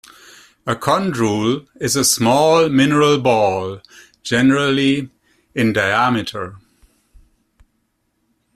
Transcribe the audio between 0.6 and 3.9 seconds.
A chondrule is a small mineral ball